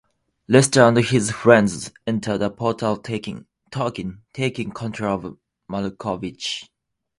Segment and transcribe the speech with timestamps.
[0.47, 5.37] Lester and his friends enter the portal, taking control of
[5.69, 6.69] Malkovich.